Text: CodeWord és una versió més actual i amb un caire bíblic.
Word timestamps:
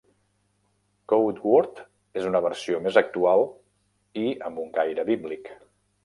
CodeWord 1.11 1.81
és 2.21 2.25
una 2.29 2.41
versió 2.45 2.79
més 2.85 2.97
actual 3.01 3.45
i 4.23 4.31
amb 4.47 4.63
un 4.63 4.71
caire 4.79 5.05
bíblic. 5.11 5.51